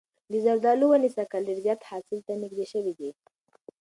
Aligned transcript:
د 0.31 0.33
زردالو 0.45 0.85
ونې 0.89 1.09
سږ 1.15 1.27
کال 1.31 1.43
ډېر 1.47 1.59
زیات 1.65 1.81
حاصل 1.89 2.19
ته 2.27 2.33
نږدې 2.43 2.65
شوي 2.73 2.93
دي. 2.99 3.09